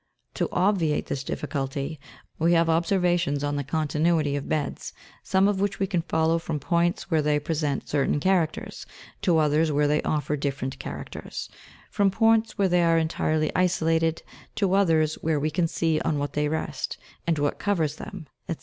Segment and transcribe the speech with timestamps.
[0.35, 0.49] 1 1.
[0.49, 1.99] To obviate this difficulty,
[2.39, 6.39] we have observations on the con tinuity of beds, some of which we can follow
[6.39, 8.87] from points where they present certain characters,
[9.21, 11.49] to others where they offer different characters;
[11.91, 14.23] from points where they are entirely isolated,
[14.55, 16.97] to others where we can see on what they rest,
[17.27, 18.55] and what covers them, &c.